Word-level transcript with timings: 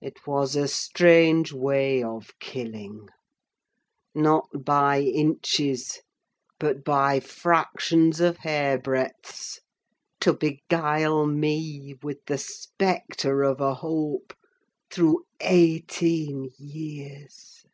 It 0.00 0.26
was 0.26 0.56
a 0.56 0.66
strange 0.66 1.52
way 1.52 2.02
of 2.02 2.32
killing: 2.38 3.10
not 4.14 4.48
by 4.64 5.02
inches, 5.02 6.00
but 6.58 6.82
by 6.82 7.20
fractions 7.20 8.20
of 8.20 8.38
hairbreadths, 8.38 9.58
to 10.20 10.32
beguile 10.32 11.26
me 11.26 11.94
with 12.02 12.24
the 12.24 12.38
spectre 12.38 13.42
of 13.42 13.60
a 13.60 13.74
hope 13.74 14.32
through 14.90 15.26
eighteen 15.42 16.48
years!" 16.56 17.66